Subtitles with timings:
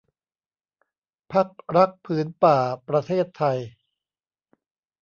[1.31, 2.57] พรรครักษ์ผืนป่า
[2.87, 3.57] ประเทศไทย